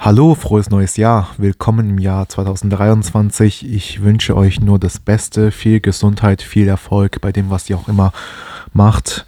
[0.00, 1.30] Hallo, frohes neues Jahr.
[1.38, 3.68] Willkommen im Jahr 2023.
[3.68, 7.88] Ich wünsche euch nur das Beste, viel Gesundheit, viel Erfolg bei dem, was ihr auch
[7.88, 8.12] immer
[8.72, 9.26] macht.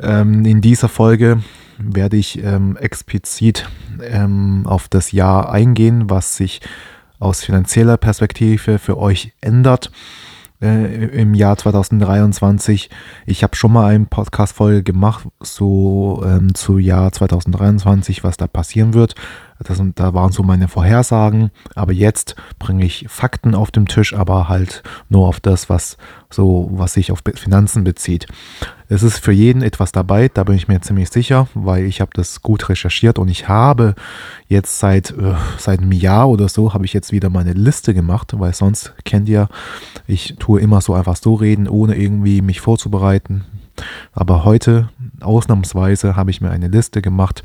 [0.00, 1.42] Ähm, in dieser Folge
[1.78, 3.68] werde ich ähm, explizit
[4.00, 6.60] ähm, auf das Jahr eingehen, was sich
[7.18, 9.90] aus finanzieller Perspektive für euch ändert
[10.62, 12.88] äh, im Jahr 2023.
[13.26, 18.94] Ich habe schon mal eine Podcast-Folge gemacht, so ähm, zu Jahr 2023, was da passieren
[18.94, 19.14] wird.
[19.64, 21.50] Das, da waren so meine Vorhersagen.
[21.74, 25.96] Aber jetzt bringe ich Fakten auf den Tisch, aber halt nur auf das, was
[26.30, 28.26] so, was sich auf Finanzen bezieht.
[28.88, 32.10] Es ist für jeden etwas dabei, da bin ich mir ziemlich sicher, weil ich habe
[32.14, 33.94] das gut recherchiert und ich habe
[34.46, 38.34] jetzt seit, äh, seit einem Jahr oder so, habe ich jetzt wieder meine Liste gemacht,
[38.38, 39.48] weil sonst kennt ihr,
[40.06, 43.44] ich tue immer so einfach so reden, ohne irgendwie mich vorzubereiten.
[44.12, 47.42] Aber heute, ausnahmsweise, habe ich mir eine Liste gemacht,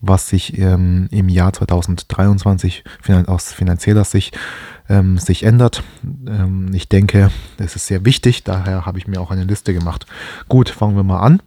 [0.00, 2.84] was sich ähm, im Jahr 2023
[3.26, 4.38] aus finanzieller Sicht
[4.88, 5.82] ähm, sich ändert.
[6.26, 10.06] Ähm, ich denke, es ist sehr wichtig, daher habe ich mir auch eine Liste gemacht.
[10.48, 11.40] Gut, fangen wir mal an.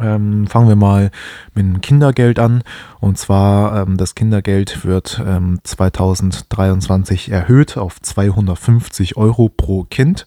[0.00, 1.10] Ähm, fangen wir mal
[1.54, 2.62] mit dem Kindergeld an.
[3.00, 10.26] Und zwar, ähm, das Kindergeld wird ähm, 2023 erhöht auf 250 Euro pro Kind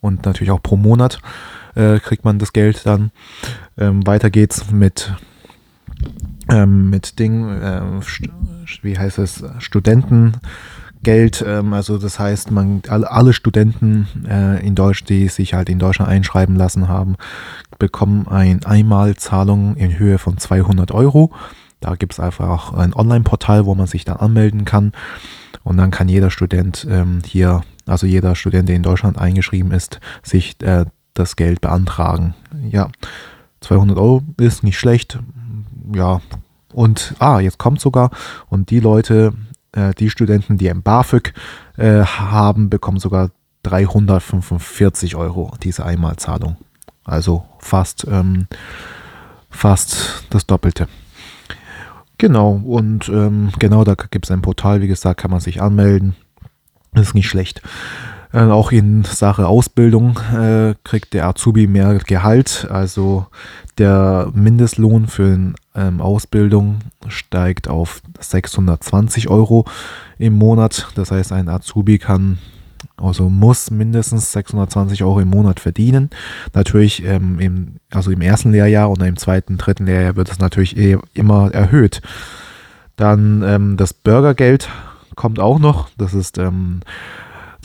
[0.00, 1.20] und natürlich auch pro Monat
[1.74, 3.10] äh, kriegt man das Geld dann.
[3.78, 5.14] Ähm, weiter geht's mit
[6.48, 7.80] ähm, mit Ding, äh,
[8.82, 11.44] wie heißt es, Studentengeld.
[11.46, 16.10] Ähm, also das heißt, man alle, Studenten äh, in Deutsch, die sich halt in Deutschland
[16.10, 17.16] einschreiben lassen haben,
[17.78, 21.32] bekommen eine Einmalzahlung in Höhe von 200 Euro.
[21.80, 24.92] Da gibt es einfach auch ein Online-Portal, wo man sich dann anmelden kann.
[25.62, 30.00] Und dann kann jeder Student ähm, hier, also jeder Student, der in Deutschland eingeschrieben ist,
[30.22, 32.34] sich äh, das Geld beantragen.
[32.70, 32.88] Ja,
[33.60, 35.18] 200 Euro ist nicht schlecht
[35.92, 36.20] ja,
[36.72, 38.10] und ah, jetzt kommt sogar,
[38.48, 39.32] und die Leute,
[39.72, 41.32] äh, die Studenten, die ein BAföG
[41.76, 43.30] äh, haben, bekommen sogar
[43.62, 46.56] 345 Euro diese Einmalzahlung.
[47.04, 48.46] Also fast, ähm,
[49.50, 50.88] fast das Doppelte.
[52.18, 56.16] Genau, und ähm, genau da gibt es ein Portal, wie gesagt, kann man sich anmelden.
[56.94, 57.60] Ist nicht schlecht.
[58.32, 62.66] Äh, auch in Sache Ausbildung äh, kriegt der Azubi mehr Gehalt.
[62.70, 63.26] Also
[63.78, 66.78] der Mindestlohn für eine ähm, Ausbildung
[67.08, 69.64] steigt auf 620 Euro
[70.18, 70.88] im Monat.
[70.94, 72.38] Das heißt, ein Azubi kann
[72.96, 76.10] also muss mindestens 620 Euro im Monat verdienen.
[76.54, 80.76] Natürlich ähm, im, also im ersten Lehrjahr oder im zweiten, dritten Lehrjahr wird es natürlich
[80.76, 82.00] eh immer erhöht.
[82.96, 84.68] Dann ähm, das Bürgergeld
[85.14, 85.90] kommt auch noch.
[85.98, 86.80] Das ist ähm,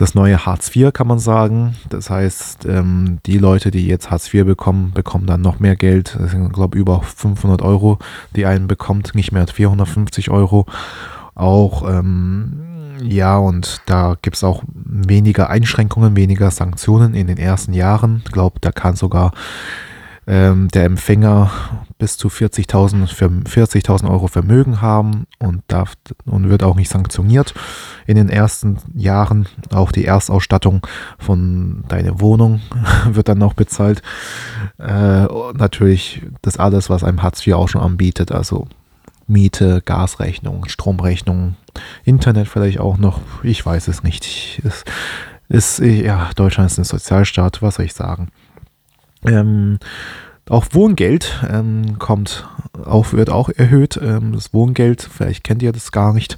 [0.02, 1.76] das neue Hartz IV, kann man sagen.
[1.90, 6.18] Das heißt, ähm, die Leute, die jetzt Hartz IV bekommen, bekommen dann noch mehr Geld.
[6.20, 8.00] Das sind, glaube ich, über 500 Euro,
[8.36, 10.66] die einen bekommt, nicht mehr 450 Euro.
[11.36, 17.74] Auch, ähm, ja, und da gibt es auch weniger Einschränkungen, weniger Sanktionen in den ersten
[17.74, 18.24] Jahren.
[18.26, 19.34] Ich glaube, da kann sogar
[20.28, 21.52] ähm, der Empfänger
[21.98, 25.94] bis zu 40.000 40 Euro Vermögen haben und, darf,
[26.26, 27.54] und wird auch nicht sanktioniert.
[28.08, 30.86] In den ersten Jahren auch die Erstausstattung
[31.18, 32.62] von deiner Wohnung
[33.12, 34.02] wird dann noch bezahlt.
[34.78, 38.68] Äh, natürlich das alles, was einem Hartz IV auch schon anbietet, also
[39.28, 41.56] Miete, Gasrechnung, Stromrechnung,
[42.04, 43.22] Internet vielleicht auch noch.
[43.44, 44.62] Ich weiß es nicht.
[44.64, 44.84] Es
[45.48, 48.30] ist, ja, Deutschland ist ein Sozialstaat, was soll ich sagen.
[49.26, 49.80] Ähm,
[50.50, 52.48] auch Wohngeld ähm, kommt
[52.86, 54.00] auch, wird auch erhöht.
[54.02, 56.38] Ähm, das Wohngeld, vielleicht kennt ihr das gar nicht,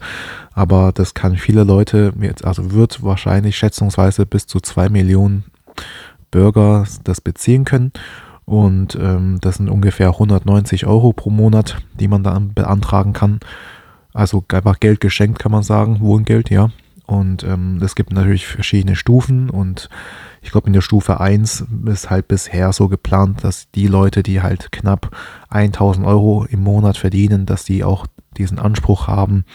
[0.53, 2.13] aber das kann viele Leute,
[2.43, 5.45] also wird wahrscheinlich schätzungsweise bis zu zwei Millionen
[6.31, 7.91] Bürger das beziehen können.
[8.45, 13.39] Und ähm, das sind ungefähr 190 Euro pro Monat, die man dann beantragen kann.
[14.13, 16.69] Also einfach Geld geschenkt, kann man sagen, Wohngeld, ja.
[17.05, 19.89] Und ähm, es gibt natürlich verschiedene Stufen und
[20.43, 24.41] ich glaube, in der Stufe 1 ist halt bisher so geplant, dass die Leute, die
[24.41, 25.15] halt knapp
[25.49, 28.05] 1000 Euro im Monat verdienen, dass die auch
[28.37, 29.45] diesen Anspruch haben,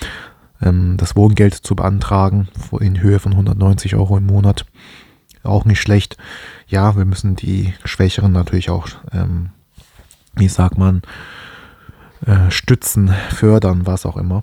[0.62, 2.48] ähm, das Wohngeld zu beantragen
[2.80, 4.64] in Höhe von 190 Euro im Monat.
[5.42, 6.16] Auch nicht schlecht.
[6.66, 9.50] Ja, wir müssen die Schwächeren natürlich auch, ähm,
[10.34, 11.02] wie sagt man,
[12.26, 14.42] äh, stützen, fördern, was auch immer.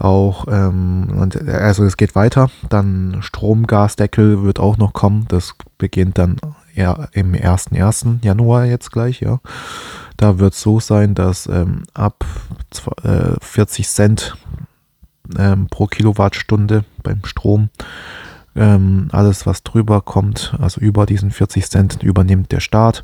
[0.00, 2.50] Auch, ähm, und, also es geht weiter.
[2.68, 5.26] Dann Stromgasdeckel wird auch noch kommen.
[5.28, 6.36] Das beginnt dann
[6.74, 7.72] ja, im 1.
[7.72, 8.06] 1.
[8.22, 9.40] Januar jetzt gleich, ja.
[10.16, 12.24] Da wird es so sein, dass ähm, ab
[13.02, 14.36] äh, 40 Cent
[15.38, 17.70] ähm, pro Kilowattstunde beim Strom
[18.56, 23.02] ähm, alles, was drüber kommt, also über diesen 40 Cent, übernimmt der Staat.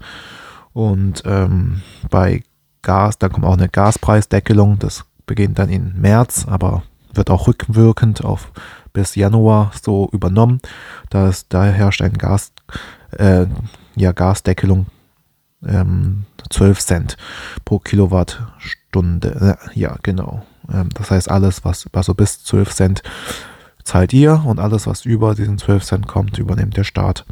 [0.72, 2.44] Und ähm, bei
[2.82, 4.78] Gas, da kommt auch eine Gaspreisdeckelung.
[4.78, 6.82] Das beginnt dann im März, aber
[7.14, 8.50] wird auch rückwirkend auf
[8.92, 10.60] bis Januar so übernommen.
[11.08, 12.50] Da, da herrscht ein Gas,
[13.12, 13.46] äh,
[13.94, 14.86] ja, Gasdeckelung
[15.64, 17.16] ähm, 12 Cent
[17.64, 19.56] pro Kilowattstunde.
[19.72, 20.44] Ja, genau.
[20.68, 23.02] Ähm, das heißt, alles, was also bis 12 Cent
[23.84, 27.24] zahlt ihr und alles, was über diesen 12 Cent kommt, übernimmt der Staat.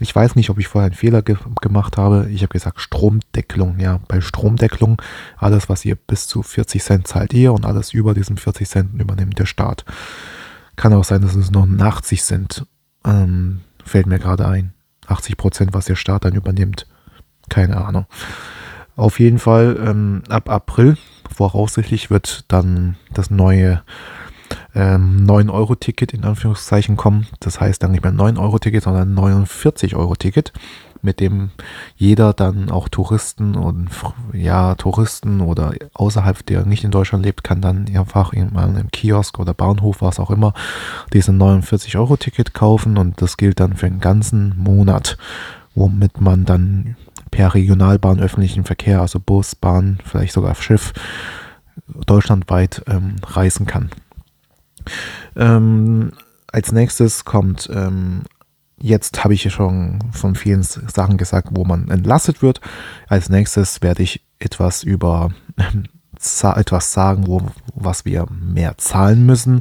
[0.00, 2.28] Ich weiß nicht, ob ich vorher einen Fehler ge gemacht habe.
[2.30, 3.78] Ich habe gesagt Stromdeckelung.
[3.78, 5.00] Ja, bei Stromdeckelung,
[5.36, 9.00] alles, was ihr bis zu 40 Cent zahlt ihr und alles über diesen 40 Cent
[9.00, 9.84] übernimmt der Staat.
[10.76, 12.66] Kann auch sein, dass es noch 80 sind.
[13.04, 14.72] Ähm, fällt mir gerade ein.
[15.06, 16.86] 80 Prozent, was der Staat dann übernimmt.
[17.48, 18.06] Keine Ahnung.
[18.96, 20.96] Auf jeden Fall ähm, ab April
[21.32, 23.82] voraussichtlich wird dann das neue
[24.74, 27.26] ähm, 9-Euro-Ticket in Anführungszeichen kommen.
[27.40, 30.52] Das heißt dann nicht mehr 9-Euro-Ticket, sondern 49-Euro-Ticket,
[31.02, 31.50] mit dem
[31.96, 33.90] jeder dann auch Touristen und
[34.32, 39.38] ja, Touristen oder außerhalb, der nicht in Deutschland lebt, kann dann einfach mal im Kiosk
[39.38, 40.54] oder Bahnhof, was auch immer,
[41.12, 45.18] diesen 49-Euro-Ticket kaufen und das gilt dann für den ganzen Monat,
[45.74, 46.96] womit man dann
[47.30, 50.92] per Regionalbahn, öffentlichen Verkehr, also Bus, Bahn, vielleicht sogar Schiff,
[52.06, 53.90] deutschlandweit ähm, reisen kann.
[55.36, 56.12] Ähm,
[56.52, 58.22] als nächstes kommt, ähm,
[58.78, 62.60] jetzt habe ich ja schon von vielen Sachen gesagt, wo man entlastet wird.
[63.08, 65.30] Als nächstes werde ich etwas über
[66.16, 67.42] etwas sagen, wo,
[67.74, 69.60] was wir mehr zahlen müssen.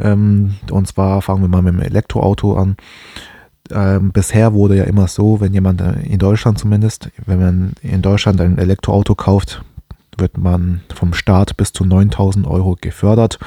[0.00, 2.76] Ähm, und zwar fangen wir mal mit dem Elektroauto an.
[3.70, 8.02] Ähm, bisher wurde ja immer so, wenn jemand äh, in Deutschland zumindest, wenn man in
[8.02, 9.64] Deutschland ein Elektroauto kauft,
[10.18, 13.38] wird man vom Staat bis zu 9000 Euro gefördert.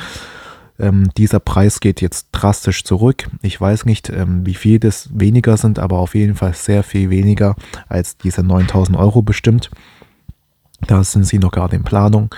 [0.80, 3.30] Ähm, dieser Preis geht jetzt drastisch zurück.
[3.42, 7.10] Ich weiß nicht, ähm, wie viel das weniger sind, aber auf jeden Fall sehr viel
[7.10, 7.56] weniger
[7.88, 9.70] als diese 9000 Euro bestimmt.
[10.88, 12.34] Da sind sie noch gerade in Planung.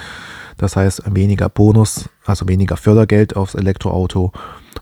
[0.58, 4.32] Das heißt, weniger Bonus, also weniger Fördergeld aufs Elektroauto.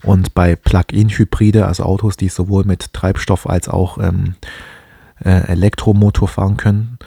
[0.04, 4.36] Und bei Plug-in-Hybride, also Autos, die sowohl mit Treibstoff als auch ähm,
[5.24, 6.98] äh, Elektromotor fahren können,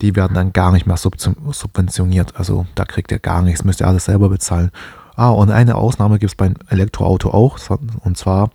[0.00, 2.36] die werden dann gar nicht mehr subventioniert.
[2.36, 4.70] Also da kriegt ihr gar nichts, müsst ihr alles selber bezahlen.
[5.18, 7.58] Ah, und eine Ausnahme gibt es beim Elektroauto auch,
[8.04, 8.50] und zwar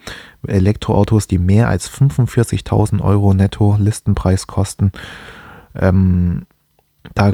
[0.48, 4.94] Elektroautos, die mehr als 45.000 Euro netto Listenpreis kosten.
[5.76, 6.46] Ähm,
[7.16, 7.34] da,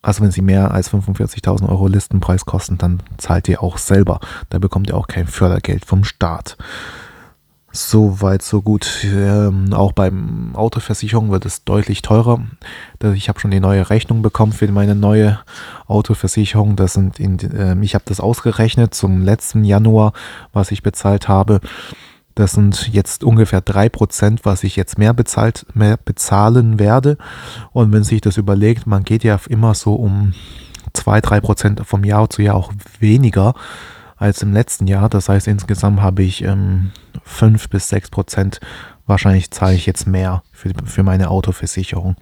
[0.00, 4.20] also wenn sie mehr als 45.000 Euro Listenpreis kosten, dann zahlt ihr auch selber.
[4.48, 6.56] Da bekommt ihr auch kein Fördergeld vom Staat.
[7.74, 9.02] So weit, so gut.
[9.02, 12.44] Ähm, auch beim Autoversicherung wird es deutlich teurer.
[13.14, 15.40] Ich habe schon die neue Rechnung bekommen für meine neue
[15.86, 16.76] Autoversicherung.
[16.76, 20.12] Das sind in, äh, ich habe das ausgerechnet zum letzten Januar,
[20.52, 21.60] was ich bezahlt habe.
[22.34, 27.16] Das sind jetzt ungefähr 3%, was ich jetzt mehr, bezahlt, mehr bezahlen werde.
[27.72, 30.34] Und wenn sich das überlegt, man geht ja immer so um
[30.94, 33.54] 2-3% vom Jahr zu Jahr auch weniger
[34.22, 35.08] als im letzten Jahr.
[35.08, 36.92] Das heißt, insgesamt habe ich ähm,
[37.24, 38.60] 5 bis 6 Prozent.
[39.06, 42.16] Wahrscheinlich zahle ich jetzt mehr für, für meine Autoversicherung.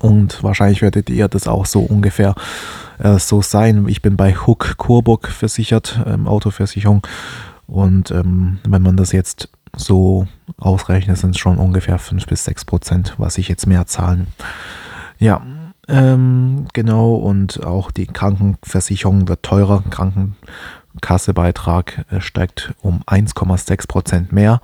[0.00, 2.34] Und wahrscheinlich werdet ihr das auch so ungefähr
[2.98, 3.88] äh, so sein.
[3.88, 7.06] Ich bin bei Hook Coburg versichert, ähm, Autoversicherung.
[7.66, 10.28] Und ähm, wenn man das jetzt so
[10.58, 14.26] ausrechnet, sind es schon ungefähr 5 bis 6 Prozent, was ich jetzt mehr zahlen.
[15.18, 15.42] Ja,
[15.88, 17.14] ähm, genau.
[17.14, 19.82] Und auch die Krankenversicherung wird teurer.
[19.90, 20.36] Kranken
[21.00, 24.60] Kassebeitrag äh, steigt um 1,6 Prozent mehr.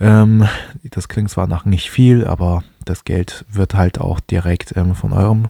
[0.00, 0.46] Ähm,
[0.82, 5.12] das klingt zwar nach nicht viel, aber das Geld wird halt auch direkt ähm, von
[5.12, 5.48] eurem,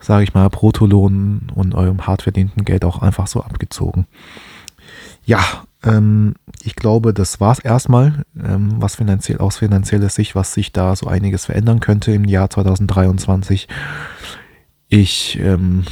[0.00, 4.06] sage ich mal, Bruttolohn und eurem hart verdienten Geld auch einfach so abgezogen.
[5.24, 5.40] Ja,
[5.84, 10.96] ähm, ich glaube, das war es erstmal, was finanziell aus finanzieller Sicht, was sich da
[10.96, 13.68] so einiges verändern könnte im Jahr 2023.
[14.88, 15.84] Ich ähm,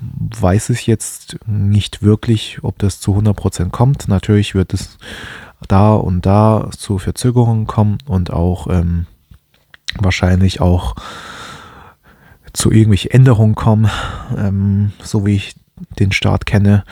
[0.00, 4.08] weiß ich jetzt nicht wirklich, ob das zu 100% kommt.
[4.08, 4.98] Natürlich wird es
[5.68, 9.06] da und da zu Verzögerungen kommen und auch ähm,
[9.98, 10.94] wahrscheinlich auch
[12.52, 13.90] zu irgendwelchen Änderungen kommen,
[14.36, 15.54] ähm, so wie ich
[15.98, 16.84] den Staat kenne,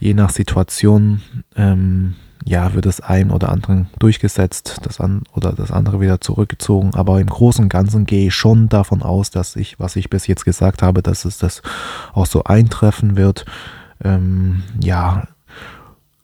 [0.00, 1.22] je nach Situation.
[1.54, 2.16] Ähm,
[2.46, 6.94] ja, wird das ein oder andere durchgesetzt, das an, oder das andere wieder zurückgezogen.
[6.94, 10.26] Aber im Großen und Ganzen gehe ich schon davon aus, dass ich, was ich bis
[10.26, 11.62] jetzt gesagt habe, dass es das
[12.14, 13.44] auch so eintreffen wird.
[14.02, 15.28] Ähm, ja,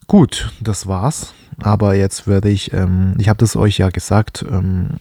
[0.07, 1.35] gut, das war's.
[1.63, 4.97] Aber jetzt werde ich, ähm, ich habe das euch ja gesagt, ähm,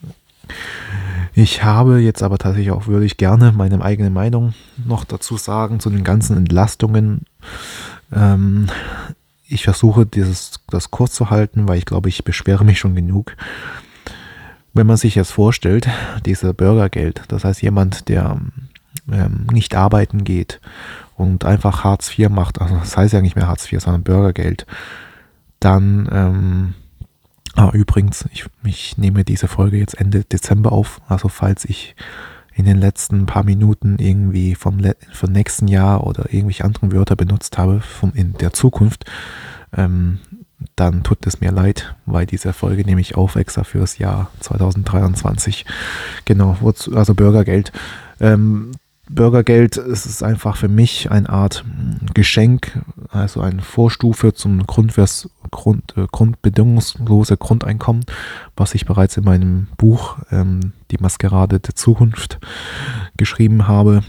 [1.33, 4.53] ich habe jetzt aber tatsächlich auch würde ich gerne meine eigene Meinung
[4.85, 7.25] noch dazu sagen zu den ganzen Entlastungen.
[8.13, 8.67] Ähm,
[9.47, 13.35] ich versuche dieses, das kurz zu halten, weil ich glaube, ich beschwere mich schon genug.
[14.73, 15.87] Wenn man sich jetzt vorstellt,
[16.25, 18.41] diese Bürgergeld, das heißt jemand, der
[19.11, 20.59] ähm, nicht arbeiten geht
[21.15, 24.65] und einfach Hartz IV macht, also das heißt ja nicht mehr Hartz IV, sondern Bürgergeld,
[25.59, 26.73] dann, ähm,
[27.55, 31.95] ah, übrigens, ich, ich nehme diese Folge jetzt Ende Dezember auf, also falls ich
[32.55, 34.79] in den letzten paar Minuten irgendwie vom,
[35.11, 39.05] vom nächsten Jahr oder irgendwelche anderen Wörter benutzt habe vom, in der Zukunft,
[39.75, 40.19] ähm,
[40.77, 45.65] dann tut es mir leid, weil diese Folge nehme ich auf extra fürs Jahr 2023.
[46.23, 46.57] Genau,
[46.93, 47.73] also Bürgergeld.
[48.21, 48.71] Ähm,
[49.09, 51.63] Bürgergeld ist einfach für mich eine Art
[52.13, 58.05] Geschenk, also eine Vorstufe zum Grundvers, Grund, äh, grundbedingungslose Grundeinkommen,
[58.55, 62.39] was ich bereits in meinem Buch ähm, Die Maskerade der Zukunft
[63.15, 64.01] geschrieben habe.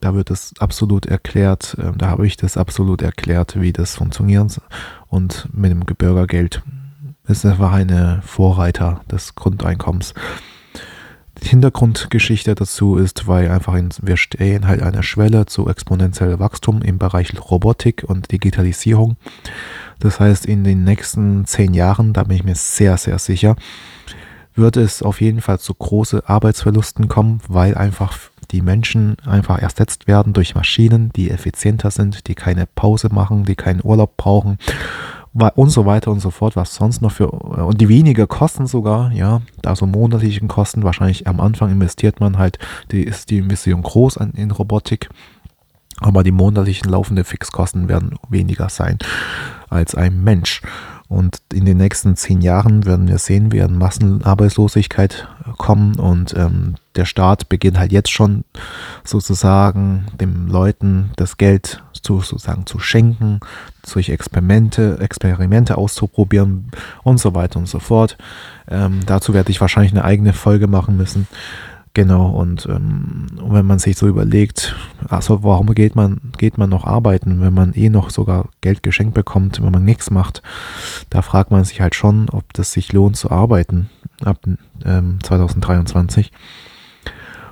[0.00, 4.60] Da wird es absolut erklärt, äh, da habe ich das absolut erklärt, wie das funktioniert.
[5.08, 6.62] Und mit dem Bürgergeld
[7.26, 10.14] ist einfach eine Vorreiter des Grundeinkommens.
[11.42, 16.82] Hintergrundgeschichte dazu ist, weil einfach in, wir stehen halt an der Schwelle zu exponentiellem Wachstum
[16.82, 19.16] im Bereich Robotik und Digitalisierung.
[19.98, 23.56] Das heißt, in den nächsten zehn Jahren, da bin ich mir sehr, sehr sicher,
[24.54, 28.16] wird es auf jeden Fall zu großen Arbeitsverlusten kommen, weil einfach
[28.50, 33.56] die Menschen einfach ersetzt werden durch Maschinen, die effizienter sind, die keine Pause machen, die
[33.56, 34.58] keinen Urlaub brauchen
[35.34, 39.10] und so weiter und so fort, was sonst noch für, und die weniger Kosten sogar,
[39.12, 42.58] ja, also monatlichen Kosten, wahrscheinlich am Anfang investiert man halt,
[42.92, 45.08] die ist die Investition groß an, in Robotik,
[45.98, 48.98] aber die monatlichen laufenden Fixkosten werden weniger sein
[49.68, 50.62] als ein Mensch.
[51.08, 57.04] Und in den nächsten zehn Jahren werden wir sehen, werden Massenarbeitslosigkeit kommen und ähm, der
[57.04, 58.44] Staat beginnt halt jetzt schon
[59.04, 63.40] sozusagen den Leuten das Geld zu, sozusagen zu schenken,
[63.84, 66.70] solche Experimente, Experimente auszuprobieren
[67.02, 68.16] und so weiter und so fort.
[68.68, 71.26] Ähm, dazu werde ich wahrscheinlich eine eigene Folge machen müssen.
[71.94, 74.74] Genau, und ähm, wenn man sich so überlegt,
[75.08, 79.14] also warum geht man, geht man noch arbeiten, wenn man eh noch sogar Geld geschenkt
[79.14, 80.42] bekommt, wenn man nichts macht,
[81.08, 83.90] da fragt man sich halt schon, ob das sich lohnt zu arbeiten
[84.24, 84.40] ab
[84.84, 86.32] ähm, 2023.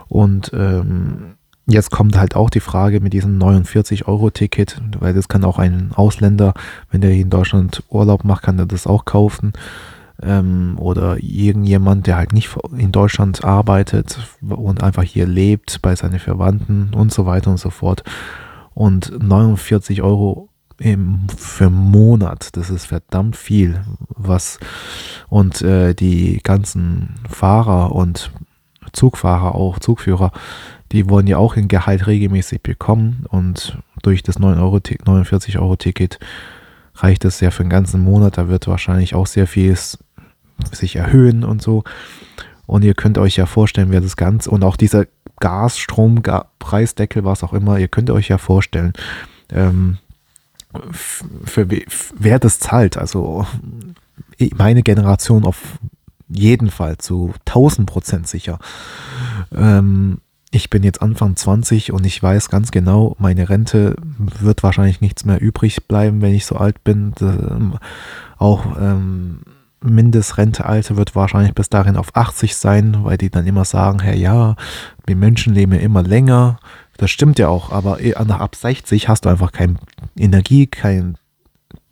[0.09, 5.59] Und ähm, jetzt kommt halt auch die Frage mit diesem 49-Euro-Ticket, weil das kann auch
[5.59, 6.55] ein Ausländer,
[6.91, 9.53] wenn der hier in Deutschland Urlaub macht, kann er das auch kaufen.
[10.23, 16.21] Ähm, oder irgendjemand, der halt nicht in Deutschland arbeitet und einfach hier lebt bei seinen
[16.21, 18.05] Verwandten und so weiter und so fort.
[18.75, 23.81] Und 49 Euro im, für Monat, das ist verdammt viel.
[24.09, 24.59] Was
[25.29, 28.31] und äh, die ganzen Fahrer und
[28.93, 30.33] Zugfahrer, auch Zugführer,
[30.93, 35.77] die wollen ja auch ein Gehalt regelmäßig bekommen und durch das 9 Euro, 49 Euro
[35.77, 36.19] Ticket
[36.97, 38.37] reicht es ja für den ganzen Monat.
[38.37, 39.77] Da wird wahrscheinlich auch sehr viel
[40.71, 41.85] sich erhöhen und so.
[42.67, 45.07] Und ihr könnt euch ja vorstellen, wer das Ganze und auch dieser
[45.41, 46.23] Gas, Strom,
[46.59, 48.93] Preisdeckel, was auch immer, ihr könnt euch ja vorstellen,
[49.51, 49.99] ähm,
[51.45, 52.97] für wer das zahlt.
[52.97, 53.47] Also
[54.57, 55.79] meine Generation auf
[56.29, 58.59] jeden Fall zu 1000 Prozent sicher.
[59.55, 60.21] Ähm,
[60.55, 65.25] ich bin jetzt Anfang 20 und ich weiß ganz genau, meine Rente wird wahrscheinlich nichts
[65.25, 67.15] mehr übrig bleiben, wenn ich so alt bin.
[67.23, 67.79] Ähm,
[68.37, 69.41] auch ähm,
[69.81, 74.57] Mindestrentealter wird wahrscheinlich bis dahin auf 80 sein, weil die dann immer sagen, hey ja,
[75.09, 76.59] die Menschen leben ja immer länger.
[76.99, 79.77] Das stimmt ja auch, aber eh, nach ab 60 hast du einfach keine
[80.17, 81.17] Energie, kein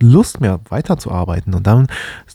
[0.00, 1.54] Lust mehr weiterzuarbeiten.
[1.54, 1.86] Und dann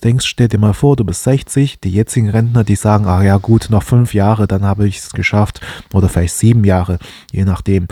[0.03, 3.37] denkst, stell dir mal vor, du bist 60, die jetzigen Rentner, die sagen, ach ja
[3.37, 5.61] gut, noch fünf Jahre, dann habe ich es geschafft.
[5.93, 6.99] Oder vielleicht sieben Jahre,
[7.31, 7.87] je nachdem.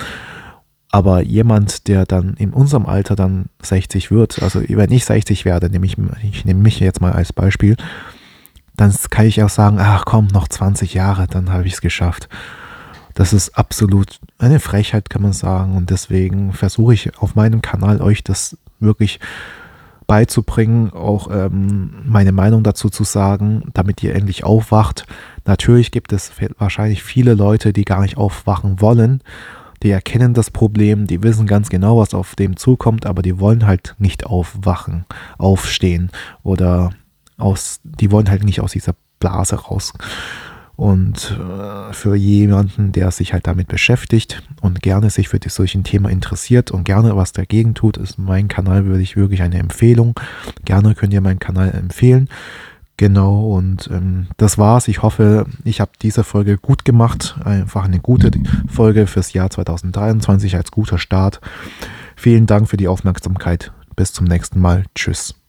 [0.92, 5.70] Aber jemand, der dann in unserem Alter dann 60 wird, also wenn ich 60 werde,
[5.70, 7.76] nehme ich, ich nehme mich jetzt mal als Beispiel,
[8.76, 12.30] dann kann ich auch sagen, ach komm, noch 20 Jahre, dann habe ich es geschafft.
[13.14, 15.76] Das ist absolut eine Frechheit, kann man sagen.
[15.76, 19.20] Und deswegen versuche ich auf meinem Kanal euch das wirklich
[20.08, 25.06] beizubringen, auch ähm, meine Meinung dazu zu sagen, damit ihr endlich aufwacht.
[25.46, 29.22] Natürlich gibt es wahrscheinlich viele Leute, die gar nicht aufwachen wollen.
[29.82, 33.66] Die erkennen das Problem, die wissen ganz genau, was auf dem zukommt, aber die wollen
[33.66, 35.06] halt nicht aufwachen,
[35.38, 36.10] aufstehen
[36.42, 36.92] oder
[37.38, 39.94] aus, die wollen halt nicht aus dieser Blase raus.
[40.76, 46.10] Und äh, für jemanden, der sich halt damit beschäftigt und gerne sich für solchen Thema
[46.10, 50.16] interessiert und gerne was dagegen tut, ist mein Kanal wirklich wirklich eine Empfehlung.
[50.66, 52.28] Gerne könnt ihr meinen Kanal empfehlen.
[52.98, 54.88] Genau, und ähm, das war's.
[54.88, 57.38] Ich hoffe, ich habe diese Folge gut gemacht.
[57.44, 58.32] Einfach eine gute
[58.68, 61.42] Folge fürs Jahr 2023 als guter Start.
[62.16, 63.72] Vielen Dank für die Aufmerksamkeit.
[63.96, 64.86] Bis zum nächsten Mal.
[64.96, 65.43] Tschüss.